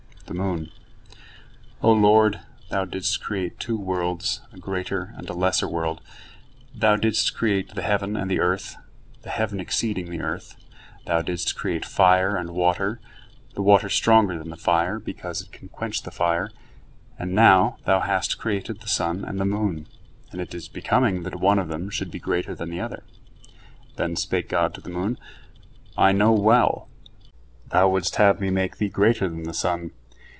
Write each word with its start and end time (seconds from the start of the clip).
The 0.27 0.35
moon: 0.37 0.71
"O 1.81 1.91
Lord, 1.91 2.39
Thou 2.69 2.85
didst 2.85 3.21
create 3.21 3.59
two 3.59 3.77
worlds, 3.77 4.39
a 4.53 4.59
greater 4.59 5.13
and 5.17 5.29
a 5.29 5.33
lesser 5.33 5.67
world; 5.67 5.99
Thou 6.73 6.95
didst 6.95 7.35
create 7.35 7.75
the 7.75 7.81
heaven 7.81 8.15
and 8.15 8.31
the 8.31 8.39
earth, 8.39 8.77
the 9.23 9.29
heaven 9.29 9.59
exceeding 9.59 10.09
the 10.09 10.21
earth; 10.21 10.55
Thou 11.05 11.21
didst 11.21 11.57
create 11.57 11.83
fire 11.83 12.37
and 12.37 12.51
water, 12.51 13.01
the 13.55 13.61
water 13.61 13.89
stronger 13.89 14.37
than 14.37 14.51
the 14.51 14.55
fire, 14.55 14.99
because 14.99 15.41
it 15.41 15.51
can 15.51 15.67
quench 15.67 16.03
the 16.03 16.11
fire; 16.11 16.49
and 17.19 17.33
now 17.35 17.75
Thou 17.83 17.99
hast 17.99 18.37
created 18.37 18.79
the 18.79 18.87
sun 18.87 19.25
and 19.25 19.37
the 19.37 19.43
moon, 19.43 19.85
and 20.31 20.39
it 20.39 20.55
is 20.55 20.69
becoming 20.69 21.23
that 21.23 21.41
one 21.41 21.59
of 21.59 21.67
them 21.67 21.89
should 21.89 22.09
be 22.09 22.19
greater 22.19 22.55
than 22.55 22.69
the 22.69 22.79
other." 22.79 23.03
Then 23.97 24.15
spake 24.15 24.47
God 24.47 24.73
to 24.75 24.81
the 24.81 24.89
moon: 24.89 25.19
"I 25.97 26.13
know 26.13 26.31
well, 26.31 26.87
thou 27.67 27.89
wouldst 27.89 28.15
have 28.15 28.39
me 28.39 28.49
make 28.49 28.77
Thee 28.77 28.87
greater 28.87 29.27
than 29.27 29.43
the 29.43 29.53
sun. 29.53 29.91